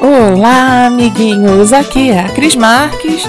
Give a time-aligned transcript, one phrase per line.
[0.00, 1.72] Olá, amiguinhos!
[1.72, 3.22] Aqui é a Cris Marques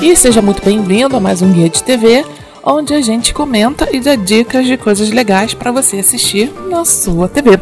[0.00, 2.24] e seja muito bem-vindo a mais um Guia de TV,
[2.64, 7.28] onde a gente comenta e dá dicas de coisas legais para você assistir na sua
[7.28, 7.58] TV.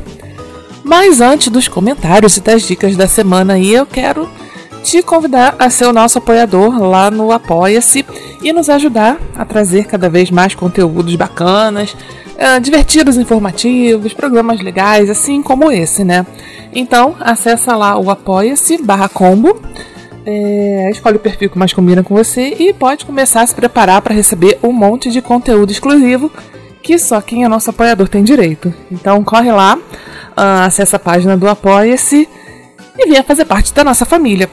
[0.85, 4.29] Mas antes dos comentários e das dicas da semana aí, eu quero
[4.83, 8.07] te convidar a ser o nosso apoiador lá no Apoia-se
[8.43, 11.97] e nos ajudar a trazer cada vez mais conteúdos bacanas,
[12.39, 16.25] uh, divertidos, informativos, programas legais, assim como esse, né?
[16.73, 19.61] Então, acessa lá o apoia-se barra combo,
[20.25, 24.03] é, escolhe o perfil que mais combina com você e pode começar a se preparar
[24.03, 26.31] para receber um monte de conteúdo exclusivo
[26.83, 28.73] que só quem é nosso apoiador tem direito.
[28.91, 32.29] Então corre lá, uh, acessa a página do Apoia-se
[32.97, 34.49] e venha fazer parte da nossa família.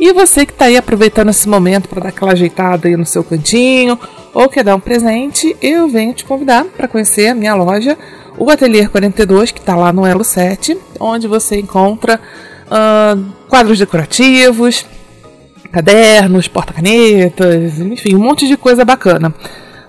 [0.00, 3.22] E você que está aí aproveitando esse momento para dar aquela ajeitada aí no seu
[3.22, 3.98] cantinho
[4.32, 7.98] ou quer dar um presente, eu venho te convidar para conhecer a minha loja,
[8.38, 12.18] o Atelier 42, que está lá no Elo 7, onde você encontra
[12.66, 14.86] uh, quadros decorativos,
[15.70, 19.34] cadernos, porta-canetas, enfim, um monte de coisa bacana.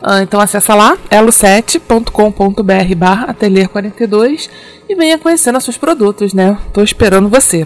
[0.02, 4.50] Uh, então acessa lá, elo7.com.br barra atelier 42
[4.90, 6.58] e venha conhecer nossos produtos, né?
[6.74, 7.66] Tô esperando você.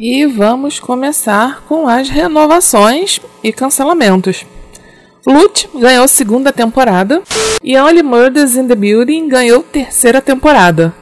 [0.00, 4.46] E vamos começar com as renovações e cancelamentos.
[5.26, 7.20] Lute ganhou segunda temporada
[7.64, 10.94] e Only Murders in the Building ganhou terceira temporada.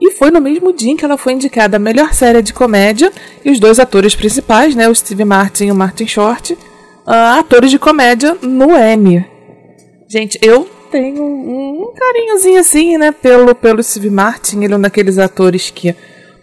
[0.00, 3.12] E foi no mesmo dia em que ela foi indicada a melhor série de comédia
[3.44, 7.72] e os dois atores principais, né, o Steve Martin e o Martin Short, uh, atores
[7.72, 9.26] de comédia no Emmy.
[10.08, 15.18] Gente, eu tenho um carinhozinho assim, né, pelo, pelo Steve Martin, ele é um daqueles
[15.18, 15.96] atores que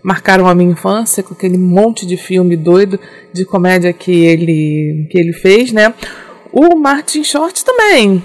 [0.08, 2.98] marcaram a minha infância com aquele monte de filme doido
[3.34, 5.94] de comédia que ele, que ele fez, né?
[6.50, 8.24] O Martin Short também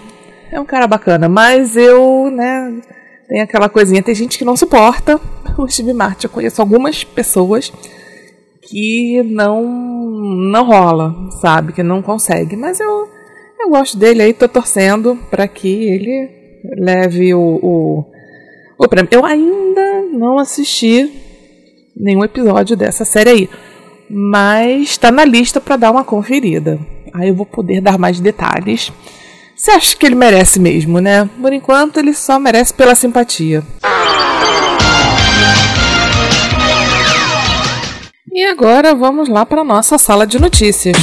[0.53, 2.81] é um cara bacana, mas eu, né,
[3.28, 5.21] tem aquela coisinha, tem gente que não suporta
[5.59, 6.26] o Steve Martin.
[6.26, 7.72] Eu conheço algumas pessoas
[8.62, 9.65] que não
[10.53, 13.09] não rola, sabe, que não consegue, mas eu
[13.59, 16.31] eu gosto dele aí, tô torcendo para que ele
[16.78, 18.04] leve o, o,
[18.78, 19.09] o prêmio.
[19.10, 21.31] Eu ainda não assisti
[21.97, 23.50] nenhum episódio dessa série aí.
[24.10, 26.78] Mas está na lista para dar uma conferida.
[27.14, 28.92] Aí eu vou poder dar mais detalhes.
[29.54, 31.28] Você acha que ele merece mesmo, né?
[31.41, 33.62] Por enquanto, ele só merece pela simpatia.
[38.34, 40.97] E agora vamos lá para nossa sala de notícias.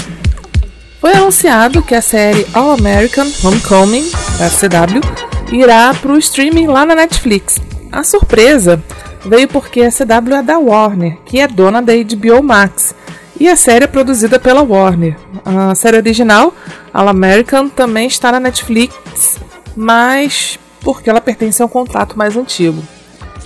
[0.99, 6.85] Foi anunciado que a série All American Homecoming, da CW, irá para o streaming lá
[6.85, 7.55] na Netflix.
[7.91, 8.83] A surpresa
[9.25, 12.95] veio porque a CW é da Warner, que é dona da HBO Max,
[13.39, 15.17] e a série é produzida pela Warner.
[15.45, 16.53] A série original,
[16.93, 19.39] All American, também está na Netflix,
[19.75, 22.83] mas porque ela pertence a um contrato mais antigo.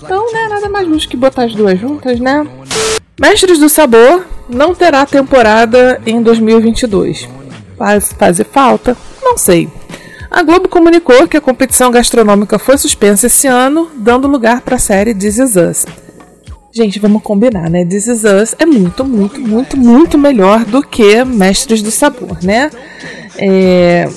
[0.02, 2.46] Então, né, nada mais justo que botar as duas juntas, né?
[3.20, 7.30] Mestres do Sabor não terá temporada em 2022.
[7.78, 8.98] Faz fazer falta?
[9.22, 9.70] Não sei.
[10.34, 14.80] A Globo comunicou que a competição gastronômica foi suspensa esse ano, dando lugar para a
[14.80, 15.86] série This Is Us.
[16.74, 17.86] Gente, vamos combinar, né?
[17.86, 22.72] This Is Us é muito, muito, muito, muito melhor do que Mestres do Sabor, né?
[23.38, 24.10] É,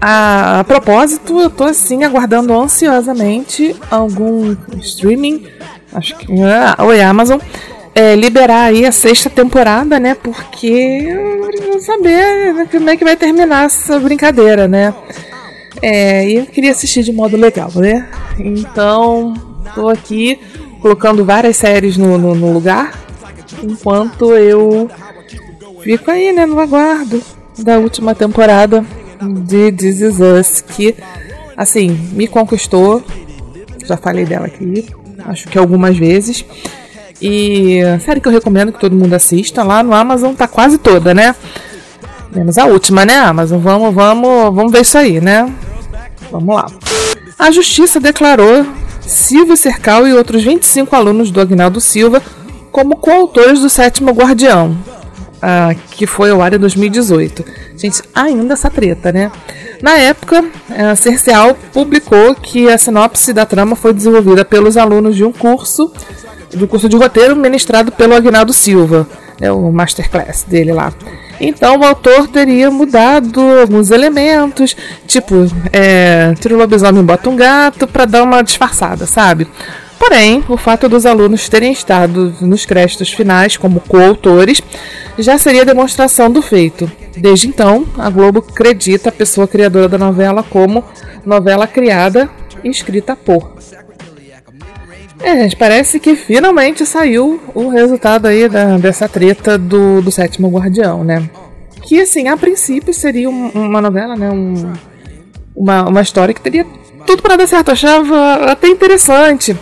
[0.00, 5.48] a, a, propósito, eu tô assim aguardando ansiosamente algum streaming,
[5.92, 7.40] acho que ah, oi Amazon,
[7.96, 10.14] é, liberar aí a sexta temporada, né?
[10.14, 14.94] Porque eu quero saber como é que vai terminar essa brincadeira, né?
[15.86, 18.08] É, e eu queria assistir de modo legal, né?
[18.38, 19.34] Então,
[19.74, 20.40] tô aqui
[20.80, 22.98] colocando várias séries no, no, no lugar,
[23.62, 24.90] enquanto eu
[25.82, 27.22] fico aí, né, no aguardo
[27.58, 28.82] da última temporada
[29.46, 30.94] de This Is Us, que
[31.54, 33.04] assim, me conquistou.
[33.84, 34.86] Já falei dela aqui,
[35.26, 36.46] acho que algumas vezes.
[37.20, 41.12] E série que eu recomendo que todo mundo assista lá no Amazon tá quase toda,
[41.12, 41.36] né?
[42.34, 43.60] Menos a última, né, Amazon?
[43.60, 45.46] Vamos, vamos, vamos ver isso aí, né?
[46.34, 46.66] Vamos lá.
[47.38, 48.66] A justiça declarou
[49.00, 52.20] Silvio Cercal e outros 25 alunos do Agnaldo Silva
[52.72, 57.44] como coautores do Sétimo Guardião, uh, que foi ao ar em 2018.
[57.76, 59.30] Gente, ainda essa treta, né?
[59.80, 60.44] Na época,
[60.76, 65.92] a Cercial publicou que a sinopse da trama foi desenvolvida pelos alunos de um curso,
[66.50, 69.06] de um curso de roteiro ministrado pelo Agnaldo Silva,
[69.40, 70.92] né, o masterclass dele lá.
[71.46, 74.74] Então o autor teria mudado alguns elementos,
[75.06, 79.46] tipo, é, tira o lobisomem e bota um gato, para dar uma disfarçada, sabe?
[79.98, 84.62] Porém, o fato dos alunos terem estado nos créditos finais como coautores
[85.18, 86.90] já seria demonstração do feito.
[87.16, 90.82] Desde então, a Globo acredita a pessoa criadora da novela como
[91.24, 92.28] novela criada
[92.62, 93.52] e escrita por.
[95.24, 100.50] É, gente, parece que finalmente saiu o resultado aí da, dessa treta do, do Sétimo
[100.50, 101.30] Guardião, né?
[101.82, 104.30] Que, assim, a princípio seria um, uma novela, né?
[104.30, 104.74] Um,
[105.56, 106.66] uma, uma história que teria
[107.06, 107.68] tudo para dar certo.
[107.68, 109.56] Eu achava até interessante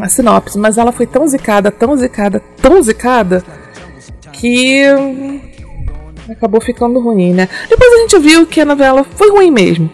[0.00, 3.44] a sinopse, mas ela foi tão zicada, tão zicada, tão zicada,
[4.32, 4.86] que
[6.30, 7.46] acabou ficando ruim, né?
[7.68, 9.90] Depois a gente viu que a novela foi ruim mesmo.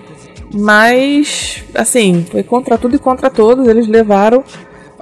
[0.54, 3.66] Mas, assim, foi contra tudo e contra todos.
[3.66, 4.42] Eles levaram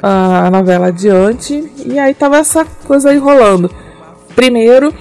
[0.02, 3.70] a novela adiante e aí tava essa coisa aí rolando.
[4.34, 4.92] Primeiro,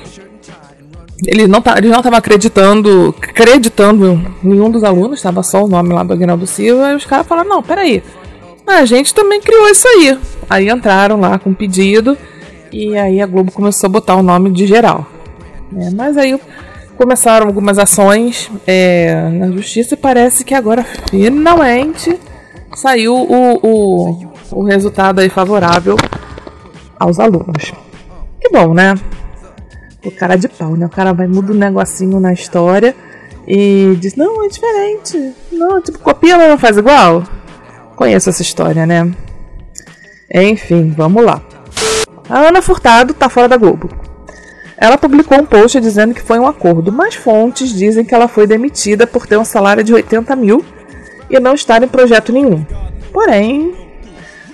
[1.25, 5.93] eles não tá, eles não estavam acreditando, acreditando nenhum dos alunos, estava só o nome
[5.93, 8.03] lá do Aguinaldo Silva, e os caras falaram, não, peraí,
[8.65, 10.17] a gente também criou isso aí.
[10.49, 12.17] Aí entraram lá com pedido
[12.71, 15.05] e aí a Globo começou a botar o nome de geral.
[15.77, 16.39] É, mas aí
[16.97, 22.17] começaram algumas ações é, na justiça e parece que agora finalmente
[22.73, 25.95] saiu o, o, o resultado aí favorável
[26.99, 27.73] aos alunos.
[28.39, 28.95] Que bom, né?
[30.03, 30.85] O cara de pau, né?
[30.85, 32.95] O cara vai muda um negocinho na história
[33.47, 35.33] e diz, não, é diferente.
[35.51, 37.23] Não, tipo, copia, mas não faz igual.
[37.95, 39.11] Conheço essa história, né?
[40.33, 41.41] Enfim, vamos lá.
[42.29, 43.89] A Ana Furtado tá fora da Globo.
[44.77, 48.45] Ela publicou um post dizendo que foi um acordo, mas fontes dizem que ela foi
[48.45, 50.65] demitida por ter um salário de 80 mil
[51.29, 52.65] e não estar em projeto nenhum.
[53.13, 53.84] Porém,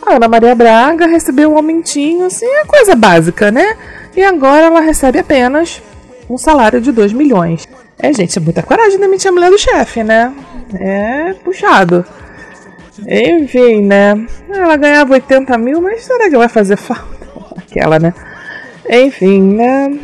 [0.05, 3.77] a Ana Maria Braga recebeu um aumentinho, assim, é coisa básica, né?
[4.15, 5.81] E agora ela recebe apenas
[6.29, 7.67] um salário de 2 milhões.
[7.99, 10.33] É, gente, é muita coragem demitir a mulher do chefe, né?
[10.73, 12.03] É puxado.
[13.07, 14.25] Enfim, né?
[14.49, 17.27] Ela ganhava 80 mil, mas será que vai fazer falta?
[17.57, 18.13] Aquela, né?
[18.89, 19.99] Enfim, né?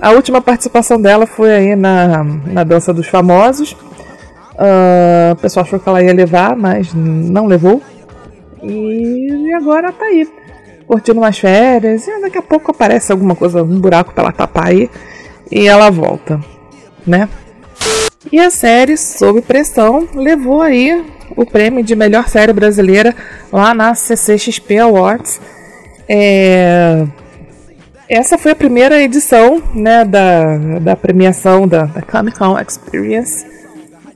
[0.00, 3.72] A última participação dela foi aí na, na Dança dos Famosos.
[3.72, 7.82] Uh, o pessoal achou que ela ia levar, mas não levou.
[8.62, 10.28] E, agora tá aí,
[10.86, 12.06] curtindo umas férias.
[12.06, 14.90] E daqui a pouco aparece alguma coisa, um buraco pra ela tapar aí.
[15.50, 16.40] E ela volta,
[17.06, 17.28] né?
[18.30, 21.04] E a série Sob Pressão levou aí
[21.36, 23.14] o prêmio de melhor série brasileira
[23.52, 25.40] lá na CCXP Awards.
[26.08, 27.06] É...
[28.08, 33.46] Essa foi a primeira edição né, da, da premiação da, da Comic Con Experience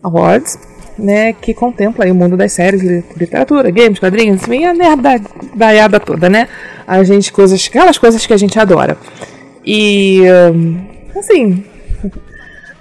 [0.03, 0.59] Awards,
[0.99, 2.83] né, que contempla o mundo das séries,
[3.17, 6.49] literatura, games, quadrinhos, enfim, a nerdaiada toda, né?
[6.87, 8.97] A gente, coisas, aquelas coisas que a gente adora.
[9.65, 10.23] E,
[11.17, 11.65] assim,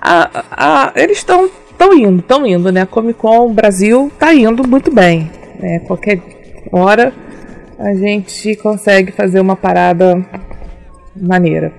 [0.01, 1.49] a, a, eles estão
[1.83, 2.81] estão indo, estão indo, né?
[2.81, 5.29] A Comic Con Brasil tá indo muito bem.
[5.59, 5.79] Né?
[5.79, 6.21] Qualquer
[6.71, 7.13] hora
[7.77, 10.23] a gente consegue fazer uma parada
[11.15, 11.73] maneira.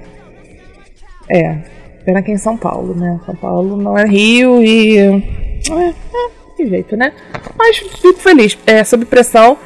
[1.31, 1.59] É,
[2.05, 3.19] pena que é em São Paulo, né?
[3.25, 4.99] São Paulo não é Rio e.
[4.99, 7.13] É, é que jeito, né?
[7.57, 8.57] Mas fico feliz.
[8.67, 9.57] É, sob pressão.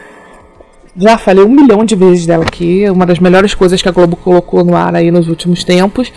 [0.97, 2.89] Já falei um milhão de vezes dela aqui.
[2.91, 6.13] Uma das melhores coisas que a Globo colocou no ar aí nos últimos tempos.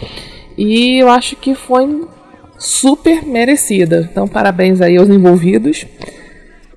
[0.57, 2.07] E eu acho que foi
[2.57, 4.07] super merecida.
[4.11, 5.85] Então, parabéns aí aos envolvidos.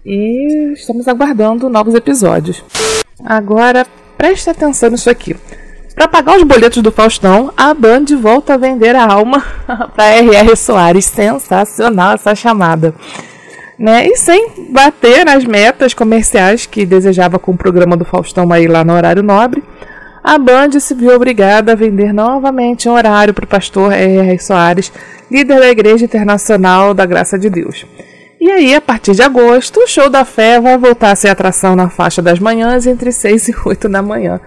[0.04, 2.62] E estamos aguardando novos episódios.
[3.24, 3.86] Agora,
[4.18, 5.34] preste atenção nisso aqui.
[5.94, 9.40] Para pagar os boletos do Faustão, a Band volta a vender a alma
[9.94, 10.56] para R.R.
[10.56, 11.04] Soares.
[11.04, 12.94] Sensacional essa chamada.
[13.78, 14.06] Né?
[14.06, 18.84] E sem bater nas metas comerciais que desejava com o programa do Faustão aí lá
[18.84, 19.62] no horário nobre,
[20.22, 24.38] a Band se viu obrigada a vender novamente um horário para o pastor R.R.
[24.38, 24.90] Soares,
[25.30, 27.84] líder da Igreja Internacional da Graça de Deus.
[28.40, 31.74] E aí, a partir de agosto, o show da fé vai voltar a ser atração
[31.74, 34.40] na faixa das manhãs entre 6 e 8 da manhã.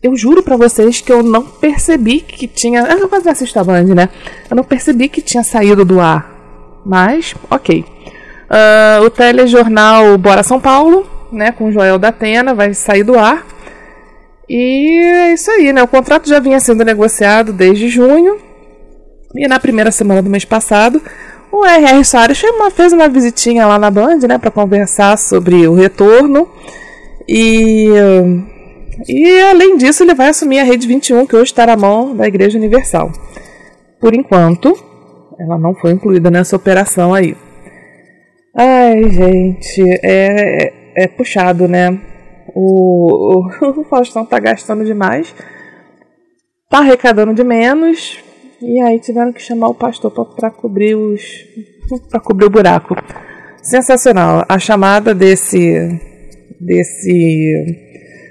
[0.00, 2.82] Eu juro para vocês que eu não percebi que tinha.
[2.82, 4.08] Eu quase assisto a Band, né?
[4.48, 6.32] Eu não percebi que tinha saído do ar.
[6.86, 7.84] Mas, ok.
[8.48, 13.46] Uh, o telejornal Bora São Paulo, né, com Joel da Atena, vai sair do ar.
[14.48, 15.82] E é isso aí, né?
[15.82, 18.38] O contrato já vinha sendo negociado desde junho.
[19.34, 21.02] E na primeira semana do mês passado,
[21.52, 22.02] o R.R.
[22.04, 22.40] Soares
[22.72, 26.48] fez uma visitinha lá na Band, né, para conversar sobre o retorno.
[27.28, 27.88] E,
[29.06, 32.26] e além disso, ele vai assumir a Rede 21, que hoje está na mão da
[32.26, 33.12] Igreja Universal.
[34.00, 34.74] Por enquanto,
[35.38, 37.36] ela não foi incluída nessa operação aí.
[38.56, 41.98] Ai, gente, é, é, é puxado, né?
[42.54, 45.34] O, o, o Faustão tá gastando demais,
[46.70, 48.18] tá arrecadando de menos,
[48.60, 51.22] e aí tiveram que chamar o pastor para cobrir os
[52.10, 52.96] para cobrir o buraco.
[53.62, 54.44] Sensacional.
[54.48, 56.00] A chamada desse
[56.60, 57.86] desse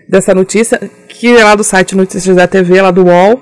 [0.09, 3.41] dessa notícia, que é lá do site Notícias da TV, lá do UOL.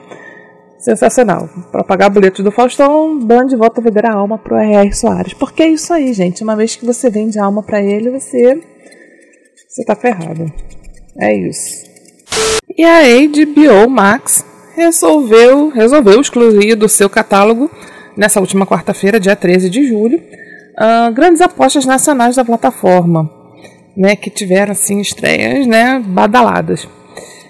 [0.80, 1.50] Sensacional.
[1.72, 4.94] Para pagar boletos do Faustão, Band volta a vender a alma pro R.R.
[4.94, 5.34] Soares.
[5.34, 6.44] Porque é isso aí, gente.
[6.44, 8.62] Uma vez que você vende a alma para ele, você
[9.68, 10.52] você tá ferrado.
[11.20, 11.86] É isso.
[12.78, 17.70] E a HBO Max resolveu, resolveu excluir do seu catálogo,
[18.16, 23.30] nessa última quarta-feira, dia 13 de julho, uh, grandes apostas nacionais da plataforma,
[23.96, 26.88] né, que tiveram assim estreias né, badaladas.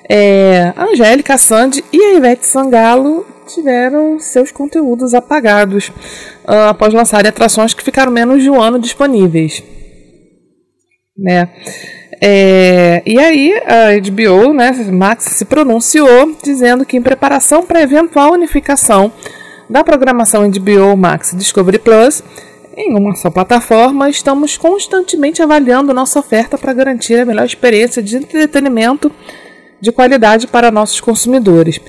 [0.09, 5.89] É, a Angélica, Sandy e a Ivete Sangalo tiveram seus conteúdos apagados
[6.47, 9.63] uh, após lançarem atrações que ficaram menos de um ano disponíveis.
[11.17, 11.49] Né?
[12.21, 18.33] É, e aí a HBO, né, Max, se pronunciou dizendo que em preparação para eventual
[18.33, 19.11] unificação
[19.69, 22.23] da programação HBO Max Discovery Plus
[22.77, 28.17] em uma só plataforma, estamos constantemente avaliando nossa oferta para garantir a melhor experiência de
[28.17, 29.09] entretenimento
[29.85, 31.79] de qualidade para nossos consumidores.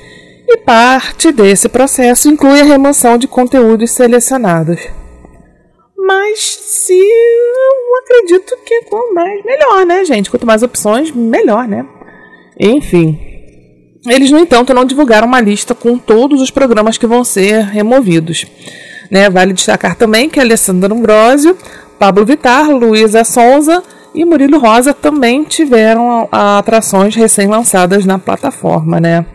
[0.47, 4.81] E parte desse processo inclui a remoção de conteúdos selecionados
[6.07, 10.31] mas se eu acredito que quanto mais melhor, né, gente?
[10.31, 11.85] Quanto mais opções, melhor, né?
[12.59, 13.19] Enfim.
[14.07, 18.47] Eles, no entanto, não divulgaram uma lista com todos os programas que vão ser removidos.
[19.11, 19.29] Né?
[19.29, 21.57] Vale destacar também que Alessandro Ambrosio,
[21.99, 23.83] Pablo Vittar, Luísa Sonza
[24.17, 29.27] e Murilo Rosa também tiveram atrações recém-lançadas na plataforma, né?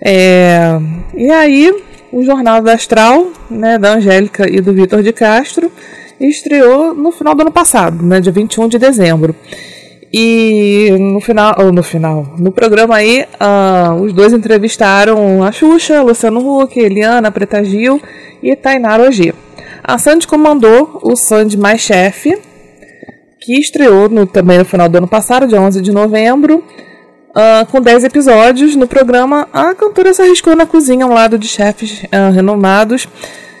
[0.00, 0.78] É...
[1.12, 1.74] E aí,
[2.12, 5.72] o Jornal da Astral, né, da Angélica e do Vitor de Castro,
[6.20, 9.34] estreou no final do ano passado, né, dia 21 de dezembro.
[10.12, 16.00] E no final, ou no final, no programa aí, uh, os dois entrevistaram a Xuxa,
[16.00, 18.00] Luciano Huck, Eliana, Preta Gil
[18.40, 19.34] e Tainara Ogier.
[19.82, 22.38] A Sandy comandou o Sandy Mais Chefe,
[23.46, 26.64] que estreou no, também no final do ano passado, dia 11 de novembro,
[27.36, 31.46] Uh, com 10 episódios, no programa, a cantora se arriscou na cozinha ao lado de
[31.46, 33.06] chefes uh, renomados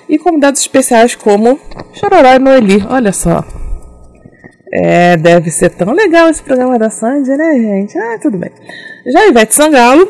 [0.08, 1.60] e convidados especiais como
[1.92, 2.82] Chororó e Noeli.
[2.88, 3.44] Olha só.
[4.72, 7.98] É, deve ser tão legal esse programa da Sandy, né, gente?
[7.98, 8.50] Ah, tudo bem.
[9.12, 10.08] Já Ivete Sangalo,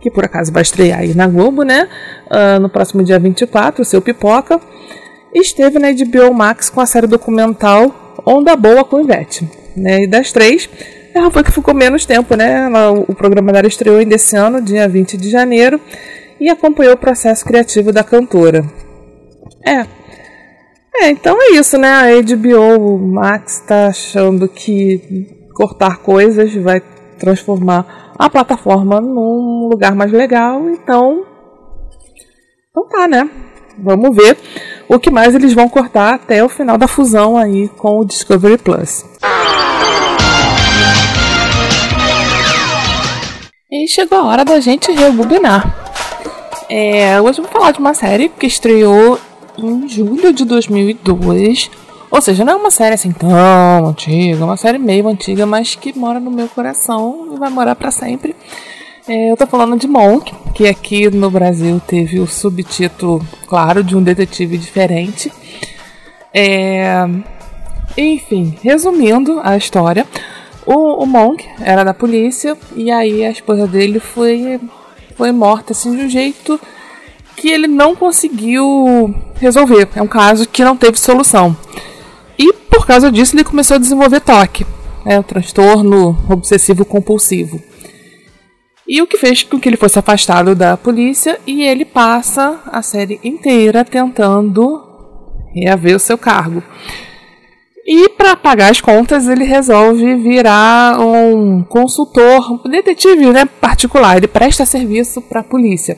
[0.00, 1.88] que por acaso vai estrear aí na Globo, né?
[2.26, 4.60] Uh, no próximo dia 24, o seu Pipoca,
[5.32, 9.48] esteve na HBO Max com a série documental Onda Boa com Ivete.
[9.76, 10.04] Né?
[10.04, 10.68] E das três,
[11.14, 12.68] ela foi que ficou menos tempo, né?
[13.08, 15.80] o programa dela estreou ainda esse ano, dia 20 de janeiro,
[16.40, 18.64] e acompanhou o processo criativo da cantora.
[19.64, 19.86] É.
[20.94, 21.88] É, então é isso, né?
[21.88, 26.82] A HBO, Max está achando que cortar coisas vai
[27.18, 31.24] transformar a plataforma num lugar mais legal, então.
[32.70, 33.28] Então tá, né?
[33.82, 34.38] Vamos ver
[34.88, 38.56] o que mais eles vão cortar até o final da fusão aí com o Discovery
[38.58, 39.04] Plus.
[43.68, 45.74] E chegou a hora da gente rebobinar.
[46.68, 49.18] É, hoje eu vou falar de uma série que estreou
[49.58, 51.68] em julho de 2002.
[52.08, 55.74] Ou seja, não é uma série assim tão antiga, é uma série meio antiga, mas
[55.74, 58.36] que mora no meu coração e vai morar para sempre.
[59.08, 63.96] É, eu tô falando de Monk, que aqui no Brasil teve o subtítulo, claro, de
[63.96, 65.32] um detetive diferente.
[66.32, 67.04] É,
[67.96, 70.06] enfim, resumindo a história,
[70.64, 74.60] o, o Monk era da polícia e aí a esposa dele foi,
[75.16, 76.60] foi morta assim de um jeito
[77.36, 79.88] que ele não conseguiu resolver.
[79.96, 81.56] É um caso que não teve solução.
[82.38, 84.64] E por causa disso ele começou a desenvolver toque,
[85.04, 87.71] né, o transtorno obsessivo compulsivo.
[88.92, 92.82] E o que fez com que ele fosse afastado da polícia e ele passa a
[92.82, 94.82] série inteira tentando
[95.54, 96.62] reaver o seu cargo.
[97.86, 104.18] E para pagar as contas, ele resolve virar um consultor, um detetive né, particular.
[104.18, 105.96] Ele presta serviço para a polícia.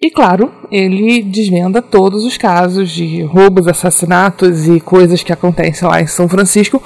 [0.00, 6.00] E claro, ele desvenda todos os casos de roubos, assassinatos e coisas que acontecem lá
[6.00, 6.80] em São Francisco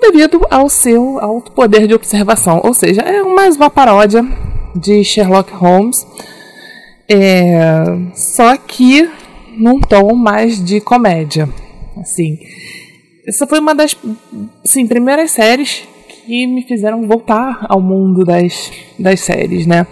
[0.00, 2.60] devido ao seu alto poder de observação.
[2.64, 4.24] Ou seja, é mais uma paródia
[4.74, 6.06] de Sherlock Holmes,
[7.08, 7.62] é,
[8.14, 9.08] só que
[9.56, 11.48] num tom mais de comédia.
[11.96, 12.38] Assim,
[13.26, 13.96] essa foi uma das
[14.64, 19.86] assim, primeiras séries que me fizeram voltar ao mundo das, das séries, né?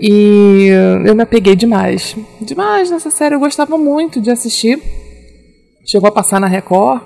[0.00, 0.68] E
[1.04, 2.16] eu me apeguei demais.
[2.40, 3.34] Demais nessa série.
[3.34, 4.80] Eu gostava muito de assistir.
[5.84, 7.02] Chegou a passar na Record.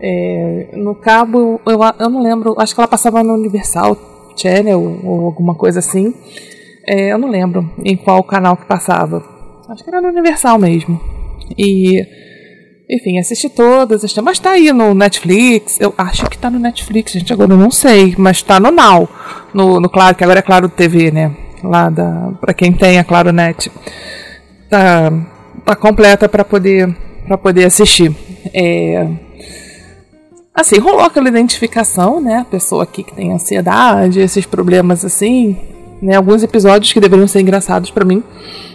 [0.00, 2.54] É, no cabo, eu, eu não lembro.
[2.58, 3.96] Acho que ela passava no Universal
[4.36, 6.14] Channel ou alguma coisa assim.
[6.86, 9.22] É, eu não lembro em qual canal que passava.
[9.68, 11.00] Acho que era no Universal mesmo.
[11.56, 12.02] E.
[12.92, 15.80] Enfim, assisti todas, assisti, mas tá aí no Netflix.
[15.80, 17.32] Eu acho que tá no Netflix, gente.
[17.32, 19.08] Agora eu não sei, mas tá no Now.
[19.54, 21.36] No, no Claro, que agora é Claro TV, né?
[21.62, 23.70] lá da para quem tem a Claro Net
[24.68, 25.12] tá,
[25.64, 26.94] tá completa para poder
[27.26, 28.14] para poder assistir
[28.52, 29.06] é,
[30.60, 32.36] assim rolou aquela identificação né?
[32.36, 35.56] A pessoa aqui que tem ansiedade esses problemas assim
[36.00, 36.16] né?
[36.16, 38.22] Alguns episódios que deveriam ser engraçados para mim.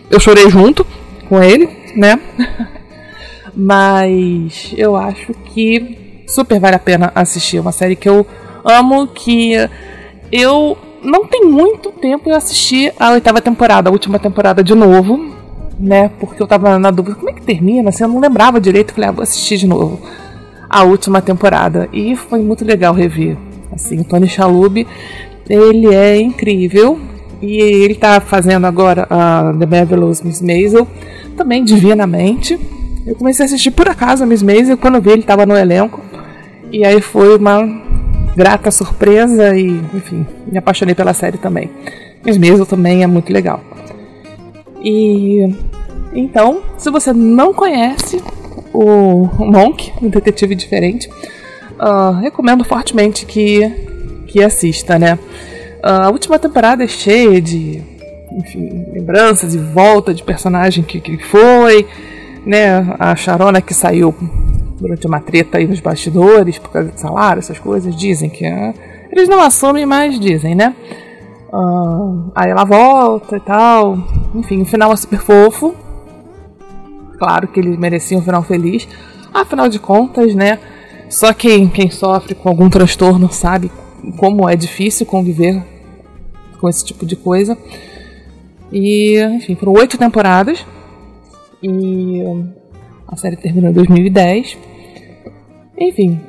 [0.09, 0.85] Eu chorei junto
[1.27, 2.19] com ele né?
[3.55, 7.59] Mas eu acho que super vale a pena assistir.
[7.59, 8.25] Uma série que eu
[8.63, 9.53] amo que
[10.31, 15.33] eu não tem muito tempo eu assisti a oitava temporada, a última temporada de novo,
[15.79, 16.09] né?
[16.19, 17.89] Porque eu tava na dúvida, como é que termina?
[17.89, 20.01] Assim, eu não lembrava direito, falei, ah, vou assistir de novo
[20.75, 21.87] a última temporada.
[21.93, 23.37] E foi muito legal rever.
[23.71, 24.85] Assim, Tony Chalub,
[25.49, 26.99] ele é incrível.
[27.41, 30.85] E ele tá fazendo agora a The Marvelous Miss Maisel,
[31.37, 32.59] também divinamente.
[33.07, 36.01] Eu comecei a assistir por acaso a Miss Maisel, quando vi ele tava no elenco.
[36.69, 37.61] E aí foi uma
[38.35, 41.69] grata surpresa e, enfim, me apaixonei pela série também.
[42.25, 43.61] Miss Maisel também é muito legal.
[44.83, 45.55] E
[46.13, 48.21] então, se você não conhece
[48.75, 51.09] o Monk, um detetive diferente,
[51.79, 53.69] uh, recomendo fortemente que,
[54.27, 55.17] que assista, né?
[55.83, 57.81] Uh, a última temporada é cheia de
[58.31, 61.87] enfim, lembranças e volta de personagem que, que foi,
[62.45, 62.95] né?
[62.99, 64.13] A Sharona que saiu
[64.79, 67.95] durante uma treta aí nos bastidores por causa de salário, essas coisas.
[67.95, 68.45] Dizem que.
[68.45, 68.73] É,
[69.11, 70.75] eles não assumem, mas dizem, né?
[71.51, 73.97] Uh, aí ela volta e tal.
[74.33, 75.73] Enfim, o final é super fofo.
[77.17, 78.87] Claro que eles mereciam um final feliz.
[79.33, 80.59] Afinal de contas, né?
[81.09, 83.71] Só quem, quem sofre com algum transtorno sabe
[84.17, 85.63] como é difícil conviver
[86.59, 87.57] com esse tipo de coisa.
[88.71, 90.65] E, enfim, foram oito temporadas.
[91.61, 92.21] E
[93.07, 94.57] a série terminou em 2010.
[95.77, 96.19] Enfim,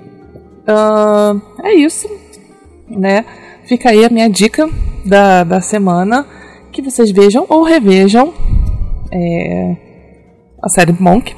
[0.69, 2.09] uh, é isso,
[2.89, 3.25] né?
[3.65, 4.69] Fica aí a minha dica
[5.05, 6.27] da, da semana
[6.73, 8.35] que vocês vejam ou revejam
[9.11, 9.77] é,
[10.67, 11.35] a série Monk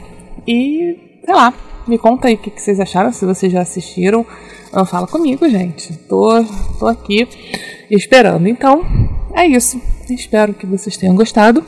[0.47, 1.53] e sei lá,
[1.87, 4.25] me conta aí o que, que vocês acharam, se vocês já assistiram.
[4.73, 5.95] Uh, fala comigo, gente.
[6.09, 6.43] Tô,
[6.79, 7.29] tô aqui
[7.91, 8.49] esperando.
[8.49, 8.85] Então,
[9.35, 9.81] é isso.
[10.11, 11.65] Espero que vocês tenham gostado.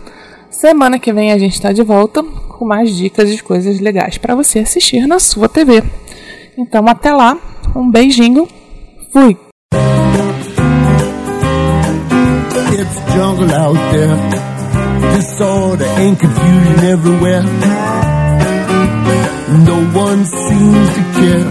[0.51, 4.35] Semana que vem a gente está de volta com mais dicas de coisas legais para
[4.35, 5.83] você assistir na sua TV.
[6.57, 7.39] Então até lá,
[7.77, 8.49] um beijinho,
[9.13, 9.37] fui!
[12.73, 14.50] It's jungle out there,
[15.21, 17.43] disorder and confusion everywhere.
[19.71, 21.45] No one seems to care.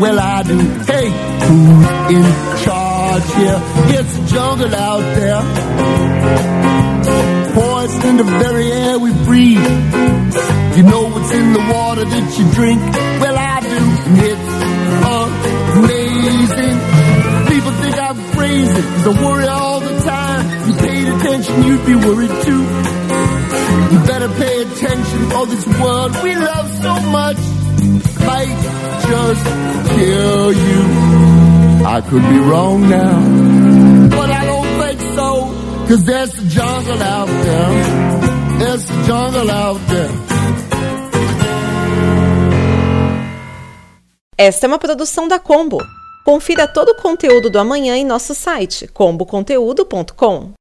[0.00, 0.58] Well, I do.
[0.92, 1.08] Hey,
[1.46, 2.26] who's in
[2.64, 3.60] charge here?
[3.98, 5.42] It's jungle out there.
[7.54, 9.66] Poison in the very air we breathe.
[10.76, 12.80] You know what's in the water that you drink?
[13.22, 13.76] Well, I do.
[14.30, 14.48] It's
[15.82, 16.76] amazing.
[17.52, 20.42] People think I'm crazy, cause I worry all the time.
[20.60, 23.05] If You paid attention, you'd be worried too.
[24.26, 27.36] Better pay attention, for this world we love so much
[28.26, 28.56] might
[29.06, 29.44] just
[29.94, 30.82] kill you.
[31.86, 33.20] I could be wrong now,
[34.10, 35.30] but I don't think so,
[35.86, 38.58] cause there's the jungle out there.
[38.58, 40.10] There's the jungle out there.
[44.38, 45.78] Esta é uma produção da Combo.
[46.24, 50.52] Confira todo o conteúdo do amanhã em nosso site comboconteúdo.com.